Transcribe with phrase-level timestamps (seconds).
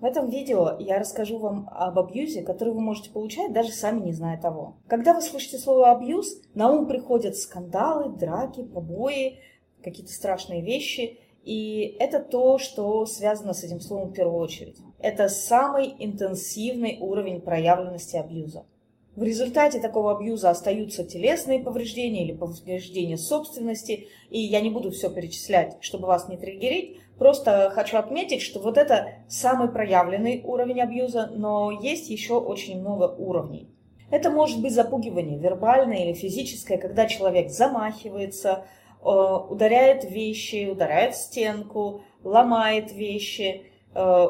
[0.00, 4.12] В этом видео я расскажу вам об абьюзе, который вы можете получать, даже сами не
[4.12, 4.76] зная того.
[4.86, 9.40] Когда вы слышите слово «абьюз», на ум приходят скандалы, драки, побои,
[9.82, 11.18] какие-то страшные вещи.
[11.44, 14.78] И это то, что связано с этим словом в первую очередь.
[14.98, 18.66] Это самый интенсивный уровень проявленности абьюза.
[19.18, 24.06] В результате такого абьюза остаются телесные повреждения или повреждения собственности.
[24.30, 27.00] И я не буду все перечислять, чтобы вас не триггерить.
[27.18, 33.12] Просто хочу отметить, что вот это самый проявленный уровень абьюза, но есть еще очень много
[33.18, 33.68] уровней.
[34.12, 38.66] Это может быть запугивание вербальное или физическое, когда человек замахивается,
[39.02, 43.64] э, ударяет вещи, ударяет стенку, ломает вещи,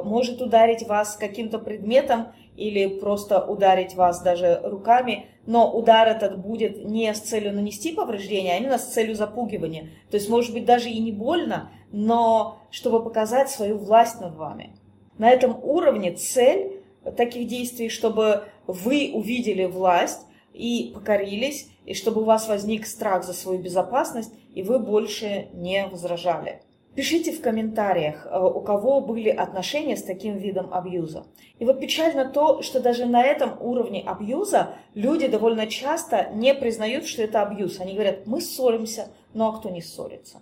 [0.04, 6.84] может ударить вас каким-то предметом или просто ударить вас даже руками, но удар этот будет
[6.84, 9.90] не с целью нанести повреждение, а именно с целью запугивания.
[10.10, 14.76] То есть, может быть, даже и не больно, но чтобы показать свою власть над вами.
[15.18, 16.82] На этом уровне цель
[17.16, 23.32] таких действий, чтобы вы увидели власть и покорились, и чтобы у вас возник страх за
[23.32, 26.62] свою безопасность, и вы больше не возражали.
[26.94, 31.26] Пишите в комментариях, э, у кого были отношения с таким видом абьюза.
[31.58, 37.06] И вот печально то, что даже на этом уровне абьюза люди довольно часто не признают,
[37.06, 37.80] что это абьюз.
[37.80, 40.40] Они говорят, мы ссоримся, ну а кто не ссорится?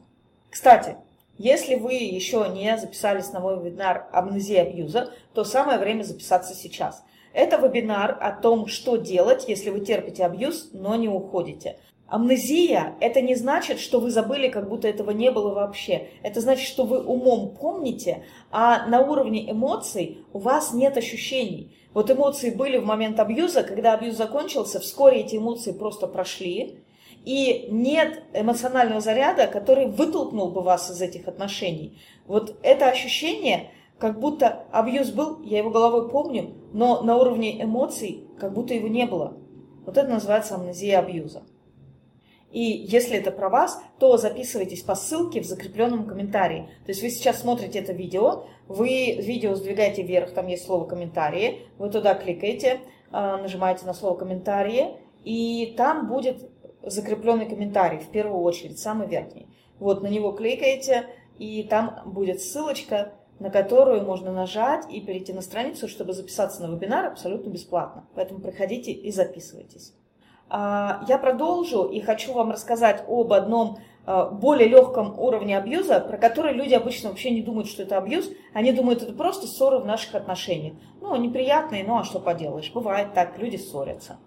[0.51, 0.97] Кстати,
[1.39, 7.05] если вы еще не записались на мой вебинар «Амнезия абьюза», то самое время записаться сейчас.
[7.35, 11.77] Это вебинар о том, что делать, если вы терпите абьюз, но не уходите.
[12.09, 16.09] Амнезия– это не значит, что вы забыли, как будто этого не было вообще.
[16.23, 21.77] Это значит, что вы умом помните, а на уровне эмоций у вас нет ощущений.
[21.93, 26.79] Вот эмоции были в момент абьюза, когда абьюз закончился, вскоре эти эмоции просто прошли,
[27.25, 31.99] и нет эмоционального заряда, который вытолкнул бы вас из этих отношений.
[32.29, 38.29] Вот это ощущение, как будто абьюз был, я его головой помню, но на уровне эмоций,
[38.39, 39.37] как будто его не было.
[39.85, 41.43] Вот это называется амнезия абьюза.
[42.53, 46.69] И если это про вас, то записывайтесь по ссылке в закрепленном комментарии.
[46.85, 51.67] То есть вы сейчас смотрите это видео, вы видео сдвигаете вверх, там есть слово «комментарии»,
[51.79, 56.51] вы туда кликаете, а, нажимаете на слово «комментарии», и там будет
[56.83, 59.49] закрепленный комментарий, в первую очередь, самый верхний.
[59.79, 61.07] Вот на него кликаете,
[61.39, 66.75] и там будет ссылочка, на которую можно нажать и перейти на страницу, чтобы записаться на
[66.75, 68.09] вебинар абсолютно бесплатно.
[68.15, 69.93] Поэтому приходите и записывайтесь.
[70.49, 76.17] А, я продолжу и хочу вам рассказать об одном а, более легком уровне абьюза, про
[76.17, 78.31] который люди обычно вообще не думают, что это абьюз.
[78.55, 80.75] Они думают, это просто ссоры в наших отношениях.
[81.01, 84.19] Ну, неприятные, ну а что поделаешь, бывает так, люди ссорятся.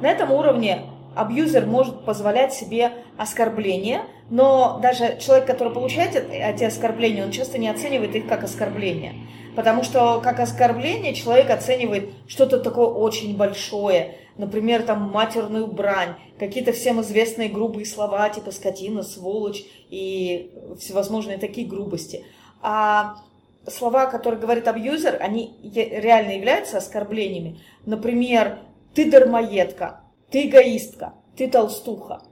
[0.00, 0.82] На этом уровне
[1.14, 7.68] абьюзер может позволять себе оскорбления, но даже человек, который получает эти оскорбления, он часто не
[7.68, 9.14] оценивает их как оскорбления.
[9.56, 16.72] Потому что как оскорбление человек оценивает что-то такое очень большое, например, там матерную брань, какие-то
[16.72, 22.24] всем известные грубые слова, типа скотина, сволочь и всевозможные такие грубости.
[22.62, 23.16] А
[23.66, 27.60] слова, которые говорит абьюзер, они реально являются оскорблениями.
[27.84, 28.60] Например,
[28.94, 30.00] ты дармоедка,
[30.30, 32.22] ты эгоистка, ты толстуха.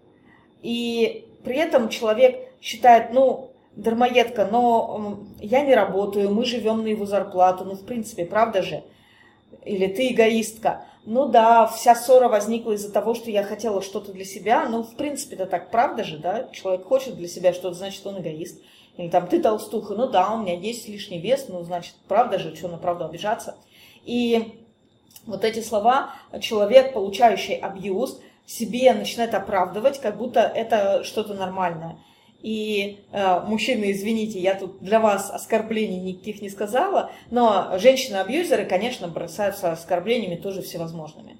[0.63, 7.07] И при этом человек считает, ну, дармоедка, но я не работаю, мы живем на его
[7.07, 8.83] зарплату, ну, в принципе, правда же?
[9.65, 10.85] Или ты эгоистка.
[11.07, 14.69] Ну да, вся ссора возникла из-за того, что я хотела что-то для себя.
[14.69, 16.49] Ну, в принципе, это так, правда же, да?
[16.53, 18.61] Человек хочет для себя что-то, значит, он эгоист.
[18.97, 22.57] Или там, ты толстуха, ну да, у меня есть лишний вес, ну, значит, правда же,
[22.57, 23.55] что на правду обижаться.
[24.05, 24.61] И
[25.27, 31.99] вот эти слова человек, получающий абьюз, себе начинает оправдывать, как будто это что-то нормальное.
[32.47, 39.09] И э, мужчины, извините, я тут для вас оскорблений никаких не сказала, но женщины-абьюзеры, конечно,
[39.09, 41.39] бросаются оскорблениями тоже всевозможными.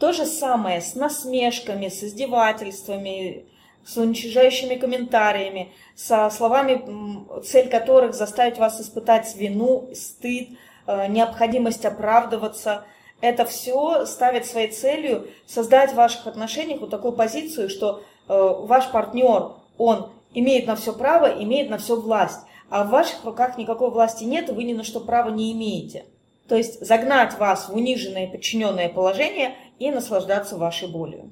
[0.00, 3.44] То же самое с насмешками, с издевательствами,
[3.86, 6.82] с уничижающими комментариями, со словами,
[7.42, 10.48] цель которых заставить вас испытать вину, стыд,
[10.88, 12.82] э, необходимость оправдываться.
[13.20, 18.90] Это все ставит своей целью создать в ваших отношениях вот такую позицию, что э, ваш
[18.90, 22.40] партнер он имеет на все право, имеет на все власть.
[22.68, 26.04] А в ваших руках никакой власти нет, и вы ни на что права не имеете.
[26.46, 31.30] То есть загнать вас в униженное подчиненное положение и наслаждаться вашей болью.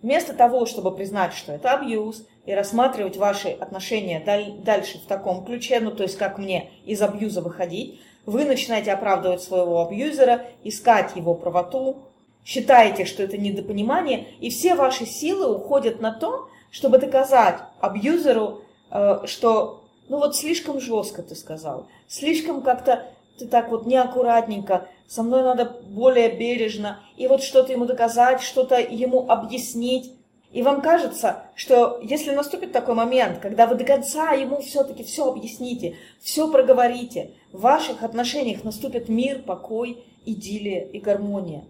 [0.00, 4.20] Вместо того, чтобы признать, что это абьюз, и рассматривать ваши отношения
[4.64, 9.42] дальше в таком ключе, ну то есть как мне из абьюза выходить, вы начинаете оправдывать
[9.42, 11.98] своего абьюзера, искать его правоту,
[12.44, 19.20] считаете, что это недопонимание, и все ваши силы уходят на то, чтобы доказать абьюзеру, э,
[19.26, 23.06] что ну вот слишком жестко ты сказал, слишком как-то
[23.38, 28.80] ты так вот неаккуратненько, со мной надо более бережно, и вот что-то ему доказать, что-то
[28.80, 30.12] ему объяснить.
[30.52, 35.30] И вам кажется, что если наступит такой момент, когда вы до конца ему все-таки все
[35.30, 41.64] объясните, все проговорите, в ваших отношениях наступит мир, покой, идиллия и гармония.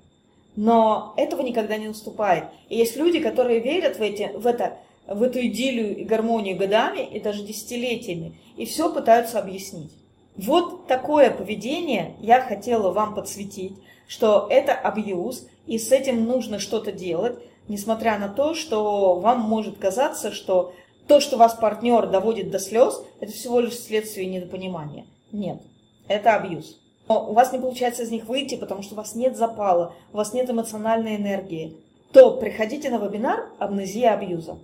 [0.57, 2.45] Но этого никогда не наступает.
[2.69, 7.01] И есть люди, которые верят в, эти, в, это, в эту идиллию и гармонию годами
[7.01, 9.93] и даже десятилетиями, и все пытаются объяснить.
[10.37, 13.75] Вот такое поведение я хотела вам подсветить,
[14.07, 17.39] что это абьюз, и с этим нужно что-то делать,
[17.69, 20.73] несмотря на то, что вам может казаться, что
[21.07, 25.07] то, что вас партнер доводит до слез, это всего лишь следствие недопонимания.
[25.33, 25.61] Нет,
[26.09, 26.79] это абьюз.
[27.09, 30.17] Но у вас не получается из них выйти, потому что у вас нет запала, у
[30.17, 31.77] вас нет эмоциональной энергии.
[32.13, 34.59] То приходите на вебинар «Амнезия абьюза»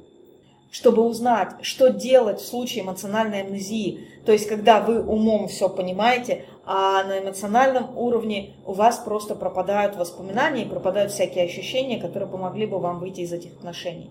[0.70, 4.06] чтобы узнать, что делать в случае эмоциональной амнезии.
[4.26, 9.96] То есть, когда вы умом все понимаете, а на эмоциональном уровне у вас просто пропадают
[9.96, 14.10] воспоминания и пропадают всякие ощущения, которые помогли бы вам выйти из этих отношений.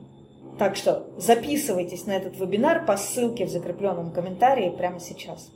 [0.58, 5.52] Так что записывайтесь на этот вебинар по ссылке в закрепленном комментарии прямо сейчас.